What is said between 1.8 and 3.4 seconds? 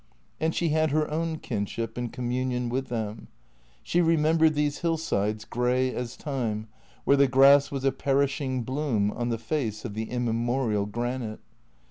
and conununion with them.